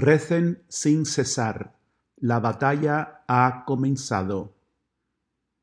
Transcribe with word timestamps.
Recen 0.00 0.62
sin 0.68 1.06
cesar. 1.06 1.76
La 2.18 2.38
batalla 2.38 3.24
ha 3.26 3.64
comenzado. 3.66 4.54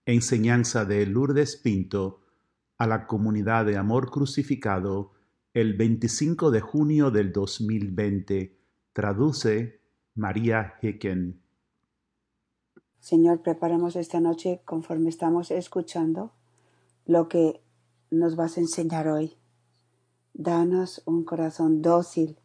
Enseñanza 0.06 0.84
de 0.84 1.06
Lourdes 1.06 1.56
Pinto 1.56 2.20
a 2.78 2.86
la 2.86 3.08
comunidad 3.08 3.66
de 3.66 3.78
Amor 3.78 4.12
Crucificado 4.12 5.14
el 5.54 5.78
25 5.78 6.52
de 6.52 6.60
junio 6.60 7.12
del 7.12 7.32
2020. 7.32 8.60
Traduce 8.92 9.80
María 10.16 10.74
Hicken. 10.82 11.42
Señor, 13.00 13.42
preparamos 13.42 13.96
esta 13.96 14.20
noche 14.20 14.60
conforme 14.66 15.08
estamos 15.08 15.50
escuchando 15.50 16.34
lo 17.06 17.30
que 17.30 17.62
nos 18.12 18.36
vas 18.36 18.58
a 18.58 18.60
enseñar 18.60 19.08
hoy. 19.08 19.38
Danos 20.34 21.04
un 21.06 21.24
corazón 21.24 21.82
dócil, 21.82 22.38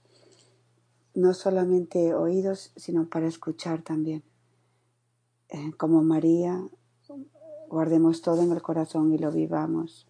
no 1.15 1.35
solamente 1.35 2.15
oídos, 2.15 2.73
sino 2.77 3.09
para 3.09 3.27
escuchar 3.27 3.83
también. 3.83 4.23
Eh, 5.49 5.73
como 5.77 6.03
María, 6.03 6.63
guardemos 7.69 8.23
todo 8.23 8.43
en 8.43 8.53
el 8.53 8.63
corazón 8.63 9.13
y 9.13 9.19
lo 9.19 9.31
vivamos. 9.33 10.07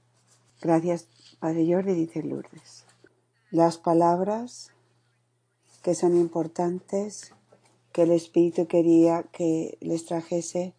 Gracias, 0.61 1.09
Padre 1.39 1.67
Jordi, 1.73 1.95
dice 1.95 2.23
Lourdes. 2.23 2.85
Las 3.51 3.79
palabras 3.79 4.71
que 5.83 5.95
son 5.95 6.17
importantes, 6.17 7.33
que 7.93 8.03
el 8.03 8.11
Espíritu 8.11 8.67
quería 8.67 9.23
que 9.25 9.79
les 9.81 10.05
trajese, 10.05 10.75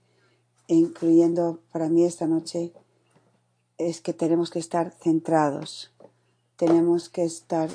incluyendo 0.68 1.60
para 1.72 1.90
mí 1.90 2.06
esta 2.06 2.28
noche, 2.28 2.72
es 3.78 4.02
que 4.02 4.14
tenemos 4.14 4.52
que 4.52 4.60
estar 4.60 4.92
centrados, 4.92 5.92
tenemos 6.56 7.10
que 7.10 7.24
estar 7.24 7.70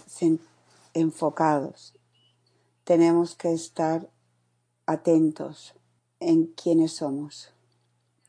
enfocados, 0.94 1.95
tenemos 2.86 3.34
que 3.34 3.52
estar 3.52 4.08
atentos 4.86 5.74
en 6.20 6.46
quiénes 6.46 6.92
somos. 6.92 7.52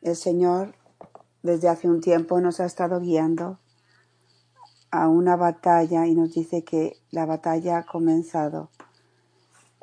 El 0.02 0.16
Señor 0.16 0.74
desde 1.44 1.70
hace 1.70 1.88
un 1.88 2.02
tiempo 2.02 2.42
nos 2.42 2.60
ha 2.60 2.66
estado 2.66 3.00
guiando 3.00 3.60
a 4.90 5.10
una 5.10 5.36
batalla 5.36 6.08
y 6.08 6.16
nos 6.16 6.34
dice 6.34 6.64
que 6.64 6.98
la 7.12 7.28
batalla 7.28 7.78
ha 7.78 7.86
comenzado. 7.86 8.72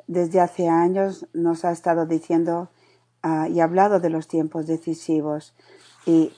Desde 0.07 0.41
hace 0.41 0.67
años 0.67 1.25
nos 1.31 1.63
ha 1.63 1.71
estado 1.71 2.05
diciendo 2.05 2.69
uh, 3.23 3.45
y 3.45 3.61
hablado 3.61 4.01
de 4.01 4.09
los 4.09 4.27
tiempos 4.27 4.67
decisivos 4.67 5.55
y 6.05 6.33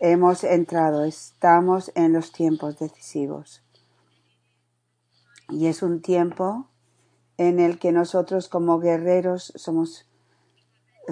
hemos 0.00 0.44
entrado, 0.44 1.04
estamos 1.04 1.92
en 1.94 2.14
los 2.14 2.32
tiempos 2.32 2.78
decisivos. 2.78 3.62
Y 5.50 5.66
es 5.66 5.82
un 5.82 6.00
tiempo 6.00 6.70
en 7.38 7.60
el 7.60 7.78
que 7.78 7.92
nosotros 7.92 8.48
como 8.48 8.80
guerreros 8.80 9.52
somos 9.56 10.06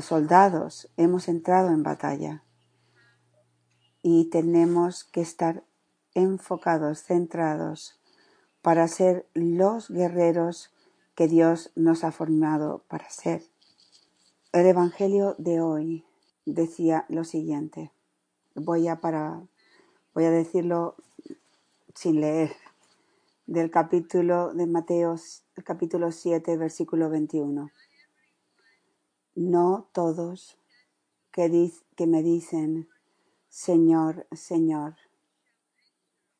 soldados, 0.01 0.89
hemos 0.97 1.29
entrado 1.29 1.69
en 1.71 1.83
batalla 1.83 2.43
y 4.03 4.27
tenemos 4.27 5.05
que 5.05 5.21
estar 5.21 5.65
enfocados, 6.15 7.03
centrados 7.03 8.01
para 8.63 8.89
ser 8.89 9.27
los 9.35 9.89
guerreros 9.91 10.73
que 11.15 11.29
Dios 11.29 11.71
nos 11.75 12.05
ha 12.05 12.13
formado 12.13 12.85
para 12.89 13.09
ser. 13.11 13.43
El 14.53 14.67
Evangelio 14.67 15.35
de 15.39 15.61
hoy 15.61 16.05
decía 16.47 17.05
lo 17.09 17.25
siguiente. 17.25 17.93
Voy 18.55 18.89
a 18.89 19.01
para 19.01 19.43
voy 20.15 20.25
a 20.25 20.31
decirlo 20.31 20.97
sin 21.95 22.21
leer 22.21 22.53
del 23.47 23.71
capítulo 23.71 24.55
de 24.55 24.67
Mateo, 24.67 25.17
capítulo 25.65 26.13
7, 26.13 26.57
versículo 26.57 27.11
21. 27.11 27.71
No 29.35 29.89
todos 29.93 30.57
que, 31.31 31.71
que 31.95 32.07
me 32.07 32.23
dicen, 32.23 32.89
Señor, 33.49 34.27
Señor, 34.33 34.97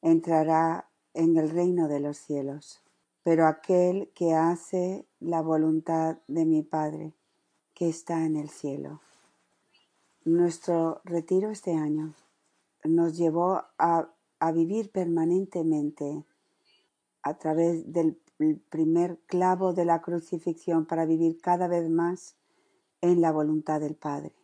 entrará 0.01 0.89
en 1.13 1.37
el 1.37 1.51
reino 1.51 1.89
de 1.89 2.01
los 2.01 2.17
cielos, 2.17 2.83
pero 3.23 3.47
aquel 3.47 4.11
que 4.15 4.33
hace 4.33 5.07
la 5.21 5.43
voluntad 5.43 6.19
de 6.27 6.47
mi 6.47 6.63
Padre, 6.63 7.13
que 7.75 7.89
está 7.89 8.25
en 8.25 8.37
el 8.37 8.49
cielo. 8.49 9.03
Nuestro 10.25 11.03
retiro 11.05 11.51
este 11.51 11.75
año 11.75 12.15
nos 12.83 13.17
llevó 13.19 13.63
a, 13.79 14.09
a 14.39 14.53
vivir 14.53 14.91
permanentemente 14.91 16.25
a 17.25 17.39
través 17.39 17.91
del 17.93 18.21
primer 18.69 19.19
clavo 19.27 19.73
de 19.73 19.87
la 19.87 20.03
crucifixión 20.03 20.87
para 20.87 21.07
vivir 21.07 21.41
cada 21.41 21.69
vez 21.69 21.89
más 21.89 22.37
en 23.01 23.21
la 23.21 23.33
voluntad 23.33 23.81
del 23.81 23.97
Padre. 23.97 24.35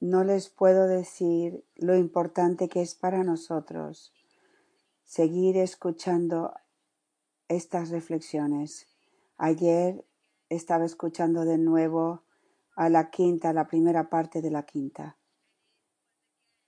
No 0.00 0.22
les 0.22 0.50
puedo 0.50 0.86
decir 0.86 1.64
lo 1.76 1.96
importante 1.96 2.68
que 2.68 2.82
es 2.82 2.94
para 2.94 3.24
nosotros 3.24 4.12
seguir 5.04 5.56
escuchando 5.56 6.52
estas 7.48 7.90
reflexiones. 7.90 8.88
Ayer 9.38 10.04
estaba 10.50 10.84
escuchando 10.84 11.44
de 11.44 11.56
nuevo 11.56 12.22
a 12.76 12.90
la 12.90 13.10
quinta, 13.10 13.52
la 13.52 13.66
primera 13.66 14.10
parte 14.10 14.42
de 14.42 14.50
la 14.50 14.64
quinta. 14.64 15.16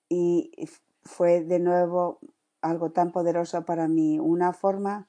Y 0.08 0.52
fue 1.02 1.42
de 1.42 1.58
nuevo 1.58 2.20
algo 2.64 2.90
tan 2.90 3.12
poderoso 3.12 3.64
para 3.64 3.88
mí, 3.88 4.18
una 4.18 4.52
forma 4.52 5.06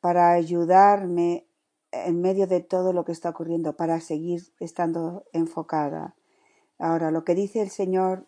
para 0.00 0.32
ayudarme 0.32 1.46
en 1.92 2.20
medio 2.20 2.46
de 2.46 2.60
todo 2.60 2.92
lo 2.92 3.04
que 3.04 3.12
está 3.12 3.30
ocurriendo, 3.30 3.76
para 3.76 4.00
seguir 4.00 4.42
estando 4.58 5.24
enfocada. 5.32 6.14
Ahora, 6.78 7.10
lo 7.10 7.24
que 7.24 7.34
dice 7.34 7.60
el 7.60 7.68
Señor, 7.68 8.26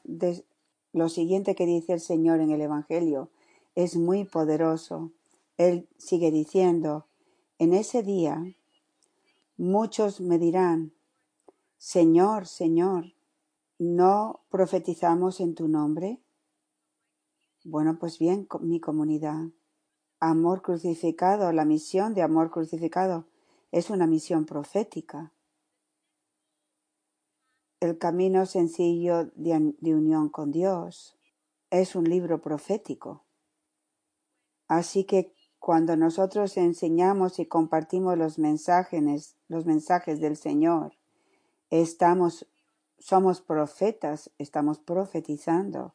lo 0.93 1.09
siguiente 1.09 1.55
que 1.55 1.65
dice 1.65 1.95
el 1.95 2.01
Señor 2.01 2.41
en 2.41 2.51
el 2.51 2.61
Evangelio, 2.61 3.31
es 3.75 3.97
muy 3.97 4.25
poderoso. 4.25 5.13
Él 5.57 5.89
sigue 5.97 6.31
diciendo, 6.31 7.07
en 7.59 7.73
ese 7.73 8.03
día 8.03 8.45
muchos 9.57 10.21
me 10.21 10.39
dirán, 10.39 10.93
Señor, 11.79 12.47
Señor, 12.47 13.15
¿no 13.79 14.41
profetizamos 14.51 15.41
en 15.41 15.55
tu 15.55 15.69
nombre? 15.69 16.21
Bueno, 17.65 17.97
pues 17.97 18.19
bien, 18.19 18.49
mi 18.61 18.81
comunidad. 18.81 19.51
Amor 20.19 20.63
crucificado, 20.63 21.53
la 21.53 21.65
misión 21.65 22.13
de 22.13 22.23
amor 22.23 22.51
crucificado 22.51 23.27
es 23.71 23.89
una 23.89 24.09
misión 24.09 24.47
profética. 24.47 25.33
El 27.79 27.99
camino 27.99 28.47
sencillo 28.47 29.27
de, 29.37 29.75
unión 29.95 30.29
con 30.29 30.51
Dios 30.51 31.17
es 31.71 31.95
un 31.95 32.05
libro 32.05 32.41
profético. 32.41 33.25
Así 34.67 35.05
que 35.05 35.33
cuando 35.61 35.97
nosotros 35.97 36.57
enseñamos 36.57 37.39
y 37.39 37.47
compartimos 37.47 38.19
los 38.19 38.41
mensajes, 38.41 39.37
los 39.47 39.67
mensajes 39.67 40.21
del 40.21 40.37
Señor, 40.37 40.97
estamos, 41.71 42.49
somos 42.99 43.41
profetas, 43.41 44.33
estamos 44.39 44.81
profetizando. 44.81 45.95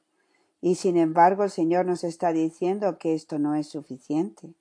Y 0.62 0.76
sin 0.76 0.98
embargo 0.98 1.44
el 1.44 1.52
Señor 1.52 1.86
nos 1.86 2.04
está 2.04 2.34
diciendo 2.34 2.98
que 2.98 3.14
esto 3.14 3.40
no 3.40 3.56
es 3.56 3.68
suficiente. 3.68 4.54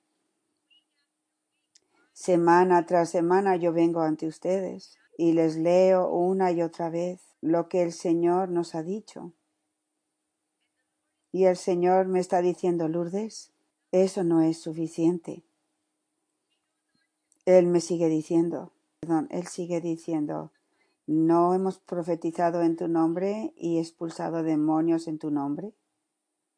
Semana 2.13 2.85
tras 2.85 3.09
semana 3.09 3.55
yo 3.55 3.73
vengo 3.73 4.01
ante 4.01 4.27
ustedes 4.27 4.97
y 5.17 5.33
les 5.33 5.55
leo 5.55 6.09
una 6.09 6.51
y 6.51 6.61
otra 6.61 6.89
vez 6.89 7.21
lo 7.41 7.69
que 7.69 7.83
el 7.83 7.91
Señor 7.91 8.49
nos 8.49 8.75
ha 8.75 8.83
dicho. 8.83 9.33
Y 11.31 11.45
el 11.45 11.57
Señor 11.57 12.07
me 12.07 12.19
está 12.19 12.41
diciendo, 12.41 12.87
Lourdes, 12.87 13.51
eso 13.91 14.23
no 14.23 14.41
es 14.41 14.59
suficiente. 14.59 15.43
Él 17.45 17.67
me 17.67 17.79
sigue 17.79 18.09
diciendo, 18.09 18.73
perdón, 18.99 19.27
Él 19.31 19.47
sigue 19.47 19.79
diciendo, 19.79 20.51
¿no 21.05 21.53
hemos 21.53 21.79
profetizado 21.79 22.61
en 22.61 22.75
tu 22.75 22.87
nombre 22.87 23.53
y 23.55 23.79
expulsado 23.79 24.43
demonios 24.43 25.07
en 25.07 25.19
tu 25.19 25.31
nombre? 25.31 25.73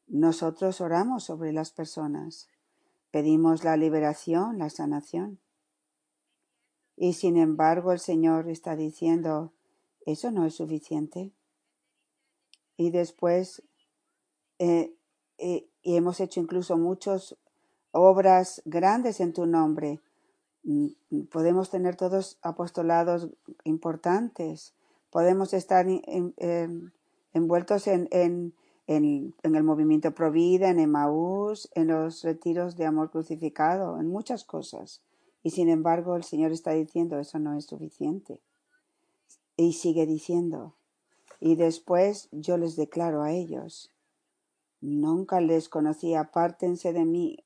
Nosotros 0.10 0.82
oramos 0.82 1.24
sobre 1.24 1.54
las 1.54 1.72
personas, 1.72 2.50
pedimos 3.12 3.64
la 3.64 3.78
liberación, 3.78 4.58
la 4.58 4.70
sanación. 4.70 5.40
Y 6.98 7.14
sin 7.14 7.38
embargo 7.38 7.92
el 7.92 8.00
Señor 8.00 8.50
está 8.50 8.76
diciendo, 8.76 9.54
eso 10.06 10.32
no 10.32 10.46
es 10.46 10.56
suficiente. 10.56 11.32
Y 12.76 12.90
después, 12.90 13.62
eh, 14.58 14.96
eh, 15.38 15.70
y 15.84 15.96
hemos 15.96 16.20
hecho 16.20 16.40
incluso 16.40 16.78
muchas 16.78 17.38
obras 17.92 18.62
grandes 18.66 19.20
en 19.20 19.34
tu 19.34 19.46
nombre. 19.46 20.02
Mm, 20.64 20.88
podemos 21.32 21.70
tener 21.70 21.96
todos 21.96 22.40
apostolados 22.42 23.30
importantes. 23.64 24.74
Podemos 25.12 25.54
estar 25.54 25.86
envueltos 27.34 27.88
en, 27.88 28.08
en, 28.12 28.54
el 28.98 29.64
movimiento 29.64 30.16
Provida, 30.16 30.70
en 30.70 30.80
Emaús, 30.80 31.70
en 31.76 31.88
los 31.88 32.24
retiros 32.24 32.76
de 32.76 32.88
amor 32.88 33.12
crucificado, 33.12 34.00
en 34.00 34.08
muchas 34.08 34.44
cosas. 34.44 35.04
Y 35.44 35.52
sin 35.52 35.70
embargo 35.70 36.16
el 36.16 36.24
Señor 36.24 36.52
está 36.52 36.72
diciendo 36.72 37.20
eso 37.20 37.38
no 37.38 37.56
es 37.56 37.66
suficiente. 37.66 38.40
Y 39.56 39.74
sigue 39.74 40.08
diciendo, 40.08 40.74
y 41.40 41.56
después 41.56 42.30
yo 42.32 42.58
les 42.58 42.76
declaro 42.76 43.22
a 43.22 43.32
ellos, 43.32 43.92
nunca 44.82 45.40
les 45.40 45.70
conocí, 45.70 46.16
apártense 46.16 46.92
de 46.92 47.06
mí, 47.06 47.44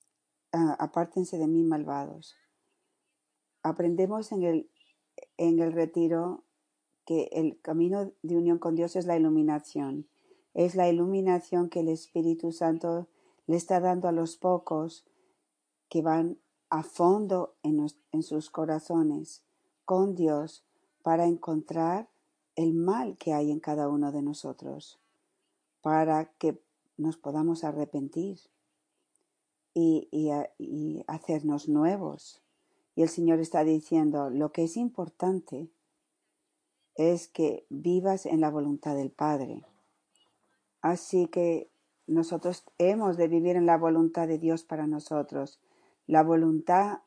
ah, 0.54 0.78
apártense 0.80 1.38
de 1.38 1.48
mí 1.48 1.64
malvados. 1.64 2.36
Aprendemos 3.64 4.32
en 4.32 4.44
el, 4.44 4.70
en 5.38 5.60
el 5.60 5.74
retiro 5.74 6.44
que 7.06 7.30
el 7.34 7.60
camino 7.62 8.14
de 8.22 8.38
unión 8.38 8.60
con 8.60 8.76
Dios 8.76 8.96
es 8.96 9.06
la 9.06 9.18
iluminación. 9.18 10.08
Es 10.54 10.76
la 10.76 10.90
iluminación 10.90 11.70
que 11.70 11.80
el 11.80 11.90
Espíritu 11.90 12.52
Santo 12.52 13.08
le 13.48 13.58
está 13.58 13.80
dando 13.80 14.08
a 14.08 14.12
los 14.12 14.38
pocos 14.38 15.06
que 15.90 16.02
van 16.02 16.38
a 16.70 16.84
fondo 16.84 17.56
en, 17.64 18.24
sus 18.24 18.50
corazones 18.50 19.44
con 19.86 20.16
Dios 20.16 20.66
para 21.02 21.26
encontrar 21.26 22.10
el 22.56 22.74
mal 22.74 23.18
que 23.18 23.34
hay 23.34 23.52
en 23.52 23.60
cada 23.60 23.90
uno 23.90 24.12
de 24.12 24.22
nosotros, 24.22 25.00
para 25.82 26.26
que 26.38 26.62
nos 26.98 27.18
podamos 27.18 27.64
arrepentir 27.64 28.40
y 29.74 30.30
hacernos 31.08 31.68
nuevos. 31.68 32.44
Y 32.96 33.02
el 33.02 33.10
Señor 33.10 33.40
está 33.40 33.64
diciendo, 33.64 34.30
lo 34.30 34.52
que 34.52 34.64
es 34.64 34.78
importante 34.78 35.70
es 36.96 37.28
que 37.28 37.66
vivas 37.70 38.26
en 38.26 38.42
la 38.42 38.52
voluntad 38.52 38.96
del 38.96 39.12
Padre. 39.12 39.66
Así 40.84 41.28
que 41.28 41.72
nosotros 42.08 42.66
hemos 42.78 43.16
de 43.16 43.30
vivir 43.30 43.56
en 43.56 43.66
la 43.66 43.78
voluntad 43.78 44.28
de 44.28 44.38
Dios 44.38 44.66
para 44.66 44.86
nosotros, 44.86 45.62
la 46.08 46.24
voluntad 46.24 47.00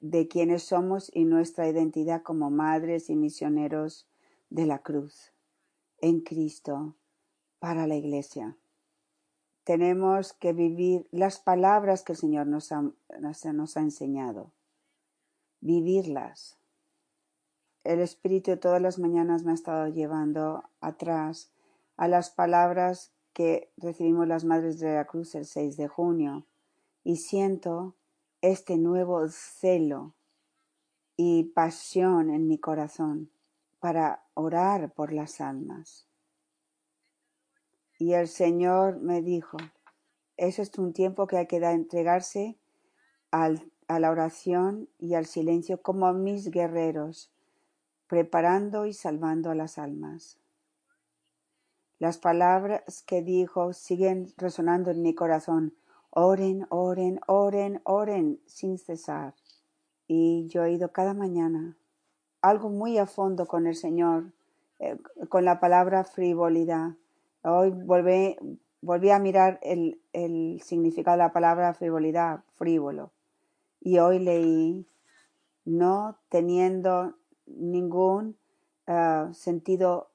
de 0.00 0.28
quienes 0.28 0.62
somos 0.62 1.10
y 1.12 1.24
nuestra 1.24 1.68
identidad 1.68 2.22
como 2.22 2.50
madres 2.50 3.10
y 3.10 3.16
misioneros 3.16 4.06
de 4.48 4.66
la 4.66 4.78
cruz 4.78 5.32
en 6.00 6.20
Cristo 6.20 6.94
para 7.58 7.88
la 7.88 7.96
iglesia. 7.96 8.56
Tenemos 9.64 10.32
que 10.32 10.52
vivir 10.52 11.08
las 11.10 11.40
palabras 11.40 12.04
que 12.04 12.12
el 12.12 12.18
Señor 12.18 12.46
nos 12.46 12.70
ha, 12.70 12.84
ha 13.08 13.80
enseñado, 13.80 14.52
vivirlas. 15.60 16.58
El 17.82 17.98
Espíritu 17.98 18.56
todas 18.58 18.80
las 18.80 19.00
mañanas 19.00 19.42
me 19.42 19.50
ha 19.50 19.54
estado 19.54 19.88
llevando 19.88 20.62
atrás 20.80 21.50
a 21.96 22.08
las 22.08 22.30
palabras 22.30 23.12
que 23.32 23.72
recibimos 23.76 24.26
las 24.26 24.44
Madres 24.44 24.78
de 24.78 24.94
la 24.94 25.06
Cruz 25.06 25.34
el 25.34 25.44
6 25.44 25.76
de 25.76 25.88
junio 25.88 26.46
y 27.02 27.16
siento 27.16 27.96
este 28.40 28.76
nuevo 28.78 29.28
celo 29.28 30.14
y 31.16 31.44
pasión 31.44 32.30
en 32.30 32.48
mi 32.48 32.58
corazón 32.58 33.30
para 33.78 34.24
orar 34.34 34.92
por 34.92 35.12
las 35.12 35.40
almas. 35.40 36.06
Y 37.98 38.14
el 38.14 38.28
Señor 38.28 39.00
me 39.00 39.22
dijo, 39.22 39.56
eso 40.36 40.62
es 40.62 40.76
un 40.78 40.92
tiempo 40.92 41.26
que 41.26 41.36
hay 41.36 41.46
que 41.46 41.56
entregarse 41.56 42.58
a 43.30 43.50
la 43.98 44.10
oración 44.10 44.88
y 44.98 45.14
al 45.14 45.26
silencio 45.26 45.82
como 45.82 46.12
mis 46.12 46.50
guerreros, 46.50 47.32
preparando 48.06 48.86
y 48.86 48.92
salvando 48.92 49.50
a 49.50 49.54
las 49.54 49.78
almas. 49.78 50.38
Las 52.04 52.18
palabras 52.18 53.02
que 53.06 53.22
dijo 53.22 53.72
siguen 53.72 54.26
resonando 54.36 54.90
en 54.90 55.00
mi 55.00 55.14
corazón. 55.14 55.72
Oren, 56.10 56.66
oren, 56.68 57.18
oren, 57.26 57.80
oren 57.84 58.42
sin 58.44 58.76
cesar. 58.76 59.32
Y 60.06 60.46
yo 60.48 60.64
he 60.64 60.72
ido 60.72 60.92
cada 60.92 61.14
mañana 61.14 61.78
algo 62.42 62.68
muy 62.68 62.98
a 62.98 63.06
fondo 63.06 63.46
con 63.46 63.66
el 63.66 63.74
Señor, 63.74 64.34
eh, 64.80 64.98
con 65.30 65.46
la 65.46 65.60
palabra 65.60 66.04
frivolidad. 66.04 66.90
Hoy 67.42 67.70
volví, 67.70 69.08
a 69.08 69.18
mirar 69.18 69.58
el, 69.62 69.98
el 70.12 70.60
significado 70.62 71.16
de 71.16 71.22
la 71.22 71.32
palabra 71.32 71.72
frivolidad, 71.72 72.44
frívolo. 72.56 73.12
Y 73.80 73.96
hoy 73.96 74.18
leí 74.18 74.86
no 75.64 76.18
teniendo 76.28 77.14
ningún 77.46 78.36
ah, 78.86 79.30
sentido, 79.32 80.10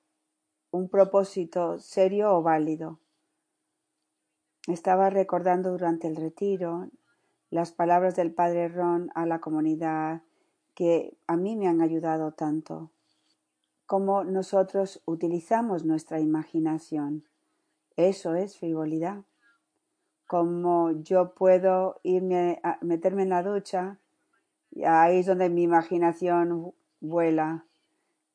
un 0.71 0.89
propósito 0.89 1.80
serio 1.80 2.36
o 2.36 2.42
válido. 2.42 3.00
Estaba 4.68 5.10
recordando 5.10 5.71
durante 5.71 6.07
el 6.07 6.16
retiro 6.16 6.89
las 7.50 7.71
palabras 7.71 8.16
del 8.16 8.31
Padre 8.31 8.68
Ron 8.68 9.12
a 9.16 9.25
la 9.25 9.39
comunidad 9.39 10.21
que 10.75 11.18
a 11.27 11.36
mí 11.36 11.56
me 11.56 11.68
han 11.68 11.81
ayudado 11.81 12.31
tanto. 12.31 12.92
Cómo 13.86 14.24
nosotros 14.24 15.01
utilizamos 15.06 15.83
nuestra 15.83 16.19
imaginación. 16.19 17.25
Eso 17.95 18.36
es 18.36 18.57
frivolidad. 18.57 19.24
Como 20.27 20.92
yo 21.01 21.33
puedo 21.33 22.00
irme 22.04 22.60
a 22.63 22.77
meterme 22.81 23.24
en 23.24 23.30
la 23.30 23.42
ducha, 23.42 23.98
y 24.71 24.83
ahí 24.83 25.19
es 25.19 25.25
donde 25.25 25.50
mi 25.50 25.63
imaginación 25.63 26.74
vuela. 27.01 27.66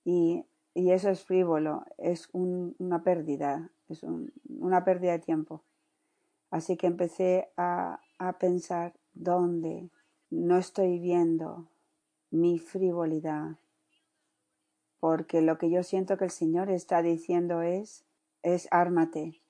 Y, 0.04 0.44
y 0.74 0.90
eso 0.90 1.08
es 1.08 1.24
frívolo, 1.24 1.84
es 1.98 2.28
un- 2.32 2.74
una 2.78 3.02
pérdida, 3.02 3.70
es 3.88 4.02
un- 4.02 4.32
una 4.58 4.84
pérdida 4.84 5.12
de 5.12 5.20
tiempo. 5.20 5.62
Así 6.50 6.76
que 6.76 6.88
empecé 6.88 7.50
a, 7.56 8.00
a 8.18 8.38
pensar 8.38 8.94
dónde 9.12 9.90
no 10.30 10.58
estoy 10.58 10.98
viendo 10.98 11.68
mi 12.30 12.58
frivolidad, 12.58 13.56
porque 14.98 15.42
lo 15.42 15.58
que 15.58 15.70
yo 15.70 15.82
siento 15.82 16.16
que 16.16 16.24
el 16.24 16.30
Señor 16.30 16.70
está 16.70 17.02
diciendo 17.02 17.62
es, 17.62 18.04
es 18.42 18.66
ármate. 18.70 19.40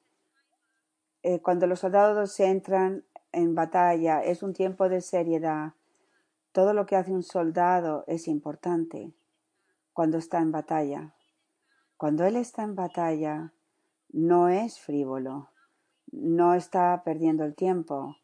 Eh, 1.23 1.41
cuando 1.41 1.67
los 1.67 1.81
soldados 1.81 2.39
entran 2.41 3.05
en 3.33 3.55
batalla, 3.55 4.21
es 4.23 4.43
un 4.43 4.53
tiempo 4.53 4.89
de 4.89 5.01
seriedad. 5.01 5.73
Todo 6.53 6.75
lo 6.75 6.87
que 6.87 6.97
hace 6.97 7.13
un 7.13 7.23
soldado 7.23 8.05
es 8.07 8.29
importante 8.29 9.15
cuando 9.95 10.19
está 10.19 10.41
en 10.41 10.51
batalla. 10.53 11.15
Cuando 11.97 12.25
él 12.25 12.37
está 12.37 12.65
en 12.65 12.75
batalla, 12.75 13.55
no 14.11 14.49
es 14.49 14.79
frívolo, 14.81 15.49
no 16.11 16.55
está 16.55 17.03
perdiendo 17.05 17.45
el 17.45 17.55
tiempo. 17.55 18.17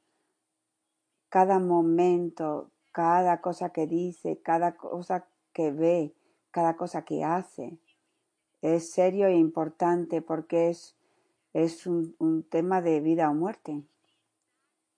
Cada 1.28 1.60
momento, 1.60 2.72
cada 2.92 3.40
cosa 3.40 3.70
que 3.70 3.86
dice, 3.86 4.40
cada 4.42 4.76
cosa 4.76 5.28
que 5.52 5.70
ve, 5.70 6.14
cada 6.50 6.76
cosa 6.76 7.04
que 7.04 7.24
hace, 7.24 7.78
es 8.62 8.90
serio 8.90 9.28
e 9.28 9.36
importante 9.36 10.20
porque 10.20 10.70
es, 10.70 10.96
es 11.52 11.86
un, 11.86 12.16
un 12.18 12.42
tema 12.42 12.82
de 12.82 13.00
vida 13.00 13.30
o 13.30 13.34
muerte. 13.34 13.84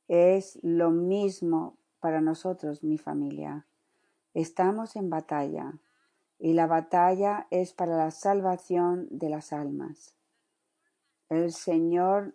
Es 0.08 0.58
lo 0.62 0.90
mismo 0.90 1.76
para 2.00 2.22
nosotros, 2.22 2.82
mi 2.82 2.96
familia. 2.96 3.66
Estamos 4.32 4.96
en 4.96 5.10
batalla 5.10 5.74
y 6.42 6.54
la 6.54 6.66
batalla 6.66 7.46
es 7.50 7.72
para 7.72 7.96
la 7.96 8.10
salvación 8.10 9.06
de 9.12 9.30
las 9.30 9.52
almas. 9.52 10.16
El 11.28 11.52
Señor 11.52 12.34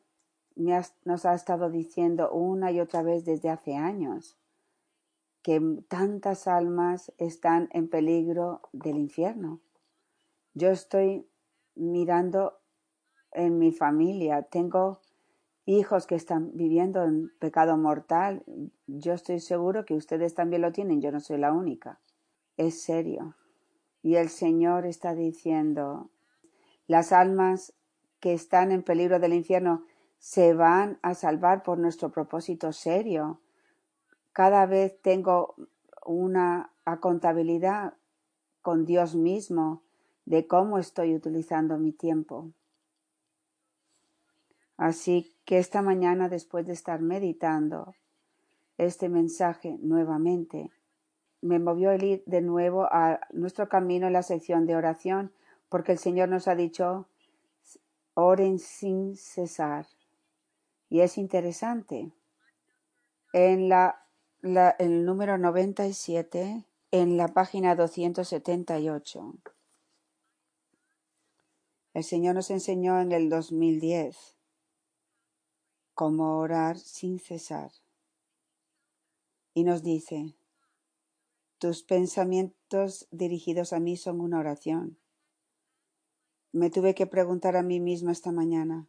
nos 0.55 1.25
ha 1.25 1.33
estado 1.33 1.69
diciendo 1.69 2.31
una 2.31 2.71
y 2.71 2.79
otra 2.79 3.03
vez 3.03 3.25
desde 3.25 3.49
hace 3.49 3.75
años 3.75 4.37
que 5.41 5.59
tantas 5.89 6.47
almas 6.47 7.11
están 7.17 7.67
en 7.73 7.89
peligro 7.89 8.61
del 8.71 8.97
infierno. 8.97 9.59
Yo 10.53 10.69
estoy 10.69 11.27
mirando 11.75 12.59
en 13.33 13.59
mi 13.59 13.73
familia, 13.73 14.43
tengo 14.43 15.01
hijos 15.65 16.07
que 16.07 16.15
están 16.15 16.51
viviendo 16.53 17.03
en 17.03 17.29
pecado 17.39 17.75
mortal. 17.75 18.45
Yo 18.87 19.11
estoy 19.11 19.41
seguro 19.41 19.83
que 19.83 19.95
ustedes 19.95 20.33
también 20.33 20.61
lo 20.61 20.71
tienen, 20.71 21.01
yo 21.01 21.11
no 21.11 21.19
soy 21.19 21.39
la 21.39 21.51
única. 21.51 21.99
Es 22.55 22.81
serio. 22.81 23.35
Y 24.07 24.15
el 24.15 24.29
Señor 24.29 24.85
está 24.85 25.13
diciendo, 25.13 26.09
las 26.87 27.11
almas 27.11 27.73
que 28.21 28.31
están 28.31 28.71
en 28.71 28.81
peligro 28.81 29.19
del 29.19 29.33
infierno 29.33 29.83
se 30.17 30.53
van 30.53 30.97
a 31.01 31.13
salvar 31.13 31.61
por 31.61 31.77
nuestro 31.77 32.09
propósito 32.09 32.71
serio. 32.71 33.41
Cada 34.31 34.65
vez 34.65 34.97
tengo 35.01 35.55
una 36.05 36.71
contabilidad 37.01 37.95
con 38.61 38.85
Dios 38.85 39.13
mismo 39.13 39.83
de 40.23 40.47
cómo 40.47 40.77
estoy 40.77 41.13
utilizando 41.13 41.77
mi 41.77 41.91
tiempo. 41.91 42.53
Así 44.77 45.35
que 45.43 45.57
esta 45.57 45.81
mañana, 45.81 46.29
después 46.29 46.65
de 46.65 46.71
estar 46.71 47.01
meditando 47.01 47.93
este 48.77 49.09
mensaje 49.09 49.77
nuevamente, 49.81 50.71
me 51.47 51.59
movió 51.59 51.91
el 51.91 52.03
ir 52.03 52.23
de 52.25 52.41
nuevo 52.41 52.83
a 52.91 53.19
nuestro 53.31 53.69
camino 53.69 54.07
en 54.07 54.13
la 54.13 54.23
sección 54.23 54.65
de 54.67 54.75
oración, 54.75 55.31
porque 55.69 55.93
el 55.93 55.97
Señor 55.97 56.29
nos 56.29 56.47
ha 56.47 56.55
dicho, 56.55 57.07
oren 58.13 58.59
sin 58.59 59.17
cesar. 59.17 59.87
Y 60.89 61.01
es 61.01 61.17
interesante. 61.17 62.11
En 63.33 63.69
la 63.69 64.07
el 64.43 65.05
número 65.05 65.37
97 65.37 66.63
en 66.91 67.17
la 67.17 67.27
página 67.29 67.75
278. 67.75 69.33
El 71.93 72.03
Señor 72.03 72.35
nos 72.35 72.51
enseñó 72.51 73.01
en 73.01 73.11
el 73.11 73.29
2010 73.29 74.35
cómo 75.93 76.37
orar 76.37 76.77
sin 76.77 77.19
cesar. 77.19 77.71
Y 79.53 79.63
nos 79.63 79.83
dice, 79.83 80.35
tus 81.59 81.83
pensamientos 81.83 83.07
dirigidos 83.11 83.73
a 83.73 83.79
mí 83.79 83.97
son 83.97 84.21
una 84.21 84.39
oración. 84.39 84.97
Me 86.51 86.69
tuve 86.69 86.95
que 86.95 87.07
preguntar 87.07 87.55
a 87.55 87.63
mí 87.63 87.79
misma 87.79 88.11
esta 88.11 88.31
mañana, 88.31 88.87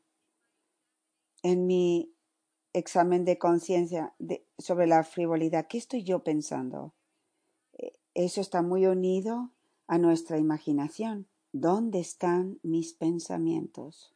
en 1.42 1.66
mi 1.66 2.14
examen 2.72 3.24
de 3.24 3.38
conciencia 3.38 4.14
sobre 4.58 4.86
la 4.86 5.04
frivolidad, 5.04 5.66
¿qué 5.68 5.78
estoy 5.78 6.02
yo 6.02 6.22
pensando? 6.22 6.94
Eh, 7.72 7.92
Eso 8.14 8.40
está 8.40 8.62
muy 8.62 8.86
unido 8.86 9.52
a 9.86 9.98
nuestra 9.98 10.38
imaginación. 10.38 11.28
¿Dónde 11.52 12.00
están 12.00 12.58
mis 12.62 12.92
pensamientos? 12.92 14.14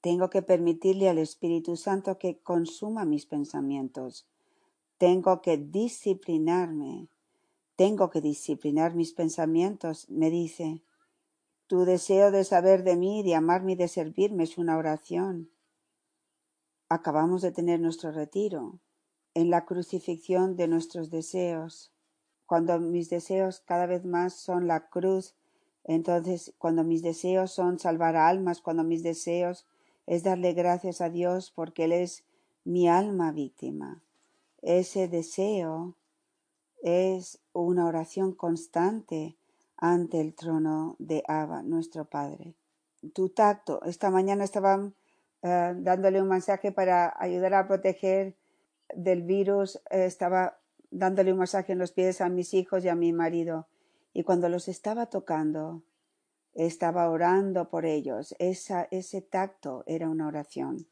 Tengo 0.00 0.30
que 0.30 0.42
permitirle 0.42 1.08
al 1.08 1.18
Espíritu 1.18 1.76
Santo 1.76 2.18
que 2.18 2.38
consuma 2.40 3.04
mis 3.04 3.26
pensamientos. 3.26 4.28
Tengo 4.98 5.42
que 5.42 5.58
disciplinarme. 5.58 7.08
Tengo 7.76 8.08
que 8.08 8.20
disciplinar 8.20 8.94
mis 8.94 9.12
pensamientos. 9.12 10.08
Me 10.08 10.30
dice, 10.30 10.82
tu 11.66 11.84
deseo 11.84 12.30
de 12.30 12.44
saber 12.44 12.84
de 12.84 12.96
mí, 12.96 13.22
de 13.22 13.34
amarme 13.34 13.72
y 13.72 13.76
de 13.76 13.88
servirme 13.88 14.44
es 14.44 14.56
una 14.56 14.78
oración. 14.78 15.50
Acabamos 16.88 17.42
de 17.42 17.52
tener 17.52 17.80
nuestro 17.80 18.12
retiro 18.12 18.78
en 19.34 19.50
la 19.50 19.66
crucifixión 19.66 20.56
de 20.56 20.68
nuestros 20.68 21.10
deseos. 21.10 21.92
Cuando 22.46 22.78
mis 22.78 23.10
deseos 23.10 23.60
cada 23.60 23.86
vez 23.86 24.04
más 24.04 24.34
son 24.34 24.66
la 24.66 24.88
cruz, 24.88 25.34
entonces 25.84 26.54
cuando 26.56 26.84
mis 26.84 27.02
deseos 27.02 27.52
son 27.52 27.78
salvar 27.78 28.16
almas, 28.16 28.62
cuando 28.62 28.82
mis 28.82 29.02
deseos 29.02 29.66
es 30.06 30.22
darle 30.22 30.54
gracias 30.54 31.00
a 31.00 31.10
Dios 31.10 31.50
porque 31.50 31.84
Él 31.84 31.92
es 31.92 32.24
mi 32.64 32.88
alma 32.88 33.32
víctima. 33.32 34.02
Ese 34.66 35.06
deseo 35.06 35.94
es 36.82 37.38
una 37.52 37.86
oración 37.86 38.32
constante 38.32 39.36
ante 39.76 40.20
el 40.20 40.34
trono 40.34 40.96
de 40.98 41.22
Abba, 41.28 41.62
nuestro 41.62 42.06
Padre. 42.06 42.56
Tu 43.14 43.28
tacto. 43.28 43.80
Esta 43.84 44.10
mañana 44.10 44.42
estaba 44.42 44.90
eh, 45.42 45.74
dándole 45.76 46.20
un 46.20 46.26
mensaje 46.26 46.72
para 46.72 47.14
ayudar 47.16 47.54
a 47.54 47.68
proteger 47.68 48.34
del 48.92 49.22
virus. 49.22 49.76
eh, 49.88 50.04
estaba 50.04 50.58
dándole 50.90 51.32
un 51.32 51.38
masaje 51.38 51.70
en 51.70 51.78
los 51.78 51.92
pies 51.92 52.20
a 52.20 52.28
mis 52.28 52.52
hijos 52.52 52.84
y 52.84 52.88
a 52.88 52.96
mi 52.96 53.12
marido. 53.12 53.68
Y 54.12 54.24
cuando 54.24 54.48
los 54.48 54.66
estaba 54.66 55.06
tocando, 55.06 55.84
estaba 56.54 57.08
orando 57.08 57.70
por 57.70 57.86
ellos. 57.86 58.34
Esa, 58.40 58.88
ese 58.90 59.22
tacto 59.22 59.84
era 59.86 60.10
una 60.10 60.26
oración. 60.26 60.88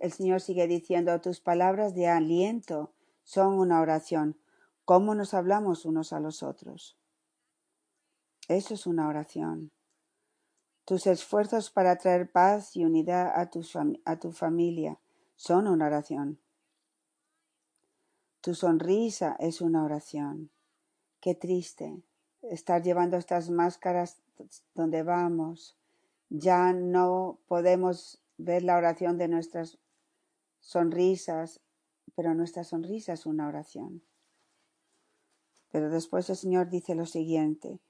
El 0.00 0.12
Señor 0.12 0.40
sigue 0.40 0.66
diciendo, 0.66 1.20
tus 1.20 1.40
palabras 1.40 1.94
de 1.94 2.08
aliento 2.08 2.92
son 3.24 3.58
una 3.58 3.80
oración. 3.80 4.38
¿Cómo 4.84 5.14
nos 5.14 5.34
hablamos 5.34 5.84
unos 5.84 6.12
a 6.12 6.20
los 6.20 6.42
otros? 6.42 6.96
Eso 8.48 8.74
es 8.74 8.86
una 8.86 9.08
oración. 9.08 9.70
Tus 10.84 11.06
esfuerzos 11.06 11.70
para 11.70 11.96
traer 11.96 12.30
paz 12.30 12.76
y 12.76 12.84
unidad 12.84 13.32
a 13.34 13.50
tu, 13.50 13.64
a 14.04 14.18
tu 14.18 14.32
familia 14.32 14.98
son 15.36 15.68
una 15.68 15.86
oración. 15.86 16.40
Tu 18.40 18.54
sonrisa 18.54 19.36
es 19.38 19.60
una 19.60 19.84
oración. 19.84 20.50
Qué 21.20 21.36
triste 21.36 22.02
estar 22.42 22.82
llevando 22.82 23.16
estas 23.16 23.50
máscaras 23.50 24.20
donde 24.74 25.02
vamos. 25.04 25.76
Ya 26.28 26.72
no 26.72 27.38
podemos 27.46 28.21
ver 28.44 28.62
la 28.62 28.76
oración 28.76 29.18
de 29.18 29.28
nuestras 29.28 29.78
sonrisas, 30.60 31.60
pero 32.14 32.34
nuestra 32.34 32.64
sonrisa 32.64 33.12
es 33.12 33.26
una 33.26 33.48
oración. 33.48 34.02
Pero 35.70 35.90
después 35.90 36.28
el 36.30 36.36
Señor 36.36 36.68
dice 36.68 36.94
lo 36.94 37.06
siguiente, 37.06 37.80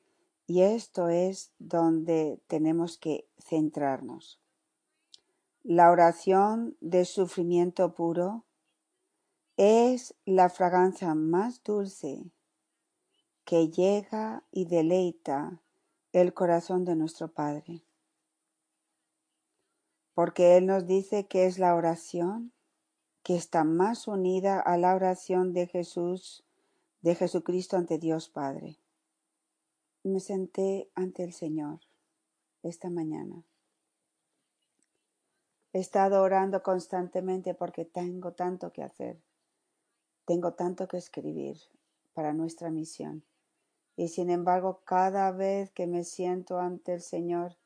y 0.47 0.63
esto 0.63 1.09
es 1.09 1.53
donde 1.59 2.41
tenemos 2.47 2.99
que 2.99 3.29
centrarnos. 3.39 4.41
La 5.63 5.91
oración 5.91 6.77
de 6.81 7.05
sufrimiento 7.05 7.95
puro 7.95 8.45
es 9.57 10.15
la 10.25 10.49
fragancia 10.49 11.15
más 11.15 11.63
dulce 11.63 12.25
que 13.45 13.69
llega 13.71 14.45
y 14.51 14.65
deleita 14.65 15.63
el 16.13 16.35
corazón 16.35 16.85
de 16.85 16.97
nuestro 16.97 17.29
Padre. 17.33 17.85
Porque 20.15 20.57
Él 20.57 20.67
nos 20.67 20.87
dice 20.87 21.27
que 21.27 21.47
es 21.47 21.59
la 21.59 21.75
oración 21.75 22.53
que 23.23 23.37
está 23.37 23.65
más 23.65 24.09
unida 24.09 24.61
a 24.61 24.77
la 24.77 24.95
oración 24.95 25.53
de 25.53 25.67
Jesús, 25.67 26.45
de 27.03 27.15
Jesucristo 27.15 27.77
ante 27.77 27.99
Dios 27.99 28.29
Padre. 28.29 28.79
Me 30.03 30.21
senté 30.21 30.91
ante 30.95 31.23
el 31.23 31.33
Señor 31.33 31.81
esta 32.63 32.91
mañana. 32.91 33.45
He 35.73 35.79
estado 35.79 36.21
orando 36.21 36.63
constantemente 36.63 37.55
porque 37.55 37.85
tengo 37.85 38.33
tanto 38.33 38.73
que 38.73 38.83
hacer. 38.83 39.23
Tengo 40.27 40.53
tanto 40.53 40.87
que 40.87 40.99
escribir 40.99 41.59
para 42.13 42.33
nuestra 42.33 42.71
misión. 42.71 43.25
Y 43.97 44.09
sin 44.09 44.31
embargo, 44.31 44.81
cada 44.85 45.31
vez 45.33 45.71
que 45.71 45.87
me 45.87 46.05
siento 46.05 46.59
ante 46.59 46.95
el 46.95 47.01
Señor 47.01 47.57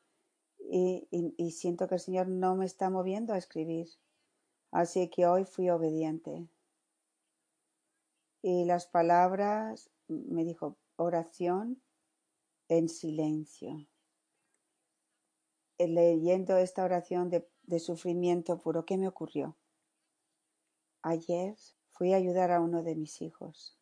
y, 0.69 1.51
siento 1.51 1.87
que 1.87 1.95
el 1.95 2.01
Señor 2.01 2.27
no 2.27 2.55
me 2.55 2.65
está 2.65 2.89
moviendo 2.89 3.33
a 3.33 3.37
escribir. 3.37 3.87
Así 4.71 5.09
que 5.09 5.25
hoy 5.25 5.45
fui 5.45 5.69
obediente. 5.69 6.47
Y 8.41 8.65
las 8.65 8.85
palabras, 8.87 9.89
me 10.07 10.43
dijo, 10.43 10.77
oración 10.97 11.81
en 12.67 12.89
silencio. 12.89 13.87
Eh, 15.77 15.87
Leyendo 15.87 16.57
esta 16.57 16.83
oración 16.83 17.29
de, 17.29 17.47
de 17.63 17.79
sufrimiento 17.79 18.59
puro, 18.59 18.85
¿qué 18.85 18.97
me 18.97 19.07
ocurrió? 19.07 19.55
Ayer 21.01 21.55
fui 21.91 22.13
a 22.13 22.17
ayudar 22.17 22.51
a 22.51 22.59
uno 22.59 22.83
de 22.83 22.95
mis 22.95 23.21
hijos. 23.21 23.77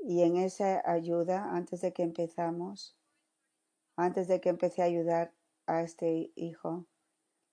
Y 0.00 0.22
en 0.22 0.36
esa 0.36 0.88
ayuda, 0.88 1.50
antes 1.50 1.80
de 1.80 1.92
que 1.92 2.04
empezamos, 2.04 2.96
antes 3.96 4.28
de 4.28 4.40
que 4.40 4.48
empecé 4.48 4.82
a 4.82 4.86
ayudar 4.86 5.34
a 5.68 5.82
este 5.82 6.32
hijo, 6.34 6.86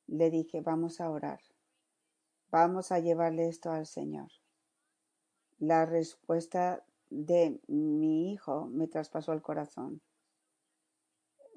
le 0.08 0.32
dije, 0.32 0.62
vamos 0.62 1.02
a 1.02 1.10
orar, 1.12 1.42
vamos 2.50 2.92
a 2.92 3.00
llevarle 3.00 3.48
esto 3.48 3.72
al 3.72 3.86
Señor. 3.86 4.32
La 5.60 5.86
respuesta 5.86 6.86
de 7.10 7.60
mi 7.68 8.32
hijo 8.32 8.66
me 8.68 8.88
traspasó 8.88 9.34
el 9.34 9.42
corazón. 9.42 10.02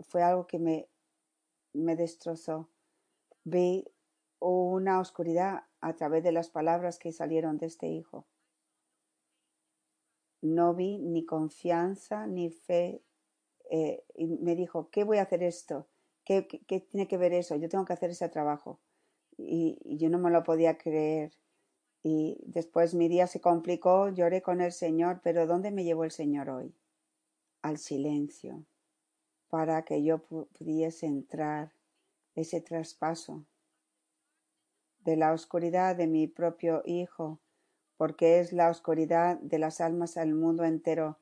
Fue 0.00 0.22
algo 0.22 0.46
que 0.46 0.58
me, 0.58 0.88
me 1.72 1.96
destrozó. 1.96 2.68
Vi 3.44 3.84
una 4.40 5.00
oscuridad 5.00 5.64
a 5.80 5.94
través 5.94 6.22
de 6.22 6.32
las 6.32 6.50
palabras 6.50 6.98
que 6.98 7.12
salieron 7.12 7.58
de 7.58 7.66
este 7.66 7.88
hijo. 7.88 8.26
No 10.40 10.74
vi 10.74 10.98
ni 10.98 11.24
confianza 11.24 12.26
ni 12.26 12.50
fe. 12.50 13.02
eh, 13.70 14.04
y 14.14 14.26
me 14.26 14.54
dijo, 14.54 14.88
¿qué 14.90 15.04
voy 15.04 15.18
a 15.18 15.22
hacer 15.22 15.42
esto? 15.42 15.88
¿Qué, 16.28 16.42
tiene 16.90 17.08
que 17.08 17.16
ver 17.16 17.32
eso? 17.32 17.56
Yo 17.56 17.70
tengo 17.70 17.86
que 17.86 17.94
hacer 17.94 18.10
ese 18.10 18.28
trabajo. 18.28 18.78
Y, 19.38 19.78
y 19.82 19.96
yo 19.96 20.10
no 20.10 20.18
me 20.18 20.30
lo 20.30 20.44
podía 20.44 20.76
creer. 20.76 21.32
Y 22.02 22.38
después 22.44 22.94
mi 22.94 23.08
día 23.08 23.26
se 23.26 23.40
complicó, 23.40 24.10
lloré 24.10 24.42
con 24.42 24.60
el 24.60 24.72
Señor, 24.72 25.20
pero 25.24 25.46
¿dónde 25.46 25.70
me 25.70 25.84
llevó 25.84 26.04
el 26.04 26.10
Señor 26.10 26.50
hoy? 26.50 26.74
Al 27.62 27.78
silencio, 27.78 28.64
para 29.48 29.84
que 29.86 30.02
yo 30.04 30.18
pu- 30.28 30.48
pudiese 30.48 31.06
entrar 31.06 31.72
ese 32.34 32.60
traspaso 32.60 33.46
de 35.04 35.16
la 35.16 35.32
oscuridad 35.32 35.96
de 35.96 36.06
mi 36.06 36.26
propio 36.26 36.82
Hijo, 36.84 37.40
porque 37.96 38.38
es 38.40 38.52
la 38.52 38.68
oscuridad 38.68 39.38
de 39.40 39.58
las 39.58 39.80
almas 39.80 40.18
al 40.18 40.34
mundo 40.34 40.64
entero, 40.64 41.18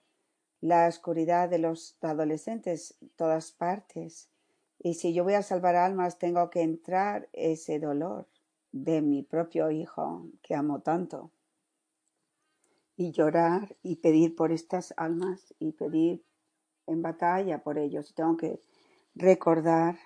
la 0.60 0.88
oscuridad 0.88 1.48
de 1.48 1.58
los 1.58 1.96
adolescentes 2.00 2.96
todas 3.16 3.52
partes. 3.52 4.30
Y 4.78 4.94
si 4.94 5.14
yo 5.14 5.24
voy 5.24 5.34
a 5.34 5.42
salvar 5.42 5.76
almas, 5.76 6.18
tengo 6.18 6.50
que 6.50 6.62
entrar 6.62 7.28
ese 7.32 7.78
dolor 7.78 8.26
de 8.72 9.02
mi 9.02 9.22
propio 9.22 9.70
Hijo 9.70 10.26
que 10.42 10.54
amo 10.54 10.80
tanto 10.80 11.30
y 12.96 13.12
llorar 13.12 13.76
y 13.82 13.96
pedir 13.96 14.34
por 14.34 14.52
estas 14.52 14.94
almas 14.96 15.54
y 15.58 15.72
pedir 15.72 16.24
en 16.86 17.02
batalla 17.02 17.62
por 17.62 17.78
ellos. 17.78 18.14
Tengo 18.14 18.36
que 18.36 18.60
recordar, 19.14 19.98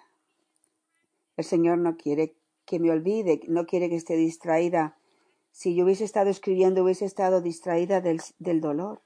el 1.37 1.45
Señor 1.45 1.79
no 1.79 1.97
quiere 1.97 2.37
que 2.65 2.79
me 2.79 2.91
olvide, 2.91 3.41
no 3.49 3.67
quiere 3.67 3.89
que 3.89 3.97
esté 3.97 4.17
distraída 4.17 4.97
Si 5.53 5.75
yo 5.75 5.85
hubiese 5.85 6.05
estado 6.05 6.31
escribiendo, 6.31 6.85
hubiese 6.85 7.05
estado 7.05 7.41
distraída 7.41 8.01
del, 8.01 8.21
del 8.39 8.61
dolor. 8.61 9.03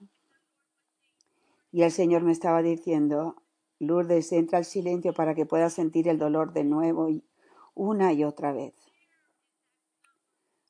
Y 1.72 1.82
el 1.82 1.90
Señor 1.90 2.22
me 2.22 2.32
estaba 2.32 2.62
diciendo, 2.62 3.42
Lourdes, 3.78 4.32
entra 4.32 4.58
al 4.58 4.64
silencio 4.64 5.12
para 5.12 5.34
que 5.34 5.46
puedas 5.46 5.72
sentir 5.72 6.08
el 6.08 6.18
dolor 6.18 6.52
de 6.52 6.64
nuevo 6.64 7.08
y 7.08 7.24
una 7.74 8.12
y 8.12 8.24
otra 8.24 8.52
vez. 8.52 8.74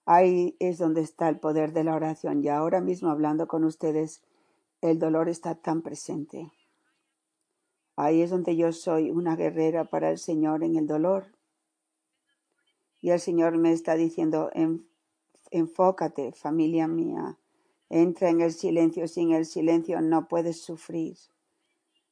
Ahí 0.07 0.57
es 0.59 0.79
donde 0.79 1.01
está 1.01 1.29
el 1.29 1.39
poder 1.39 1.73
de 1.73 1.85
la 1.85 1.95
oración. 1.95 2.43
Y 2.43 2.49
ahora 2.49 2.81
mismo 2.81 3.11
hablando 3.11 3.49
con 3.49 3.65
ustedes, 3.65 4.23
el 4.81 4.99
dolor 4.99 5.29
está 5.29 5.55
tan 5.55 5.83
presente. 5.83 6.53
Ahí 7.97 8.23
es 8.23 8.31
donde 8.31 8.57
yo 8.57 8.73
soy 8.73 9.11
una 9.11 9.37
guerrera 9.37 9.85
para 9.85 10.11
el 10.11 10.19
Señor 10.19 10.63
en 10.63 10.77
el 10.77 10.87
dolor. 10.87 11.27
Y 13.01 13.11
el 13.11 13.21
Señor 13.21 13.57
me 13.57 13.73
está 13.73 13.95
diciendo, 13.95 14.51
enfócate, 15.51 16.33
familia 16.33 16.89
mía, 16.89 17.39
entra 17.89 18.31
en 18.31 18.41
el 18.41 18.53
silencio. 18.53 19.09
Sin 19.09 19.33
el 19.33 19.47
silencio 19.47 20.01
no 20.01 20.27
puedes 20.29 20.61
sufrir. 20.61 21.17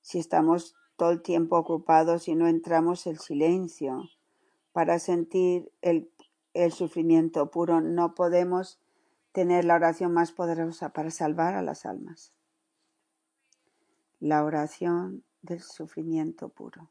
Si 0.00 0.18
estamos 0.18 0.76
todo 1.02 1.10
el 1.10 1.20
tiempo 1.20 1.56
ocupados 1.56 2.28
y 2.28 2.36
no 2.36 2.46
entramos 2.46 3.08
el 3.08 3.18
silencio 3.18 4.08
para 4.70 5.00
sentir 5.00 5.72
el, 5.80 6.08
el 6.54 6.70
sufrimiento 6.70 7.50
puro, 7.50 7.80
no 7.80 8.14
podemos 8.14 8.78
tener 9.32 9.64
la 9.64 9.74
oración 9.74 10.12
más 10.12 10.30
poderosa 10.30 10.92
para 10.92 11.10
salvar 11.10 11.56
a 11.56 11.62
las 11.62 11.86
almas. 11.86 12.32
La 14.20 14.44
oración 14.44 15.24
del 15.40 15.60
sufrimiento 15.60 16.50
puro. 16.50 16.88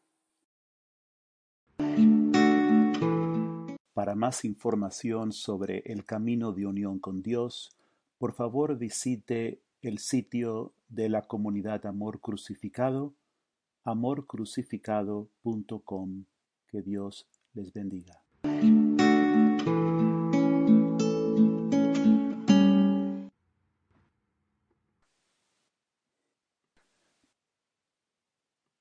Para 3.93 4.13
más 4.15 4.43
información 4.43 5.31
sobre 5.31 5.83
el 5.85 6.03
camino 6.03 6.51
de 6.51 6.65
unión 6.65 6.99
con 6.99 7.21
Dios, 7.21 7.77
por 8.17 8.33
favor 8.33 8.77
visite 8.77 9.61
el 9.81 9.99
sitio 9.99 10.73
de 10.89 11.07
la 11.07 11.21
comunidad 11.21 11.85
Amor 11.85 12.19
Crucificado, 12.19 13.13
amorcrucificado.com. 13.83 16.25
Que 16.67 16.81
Dios 16.81 17.27
les 17.53 17.73
bendiga. 17.73 18.23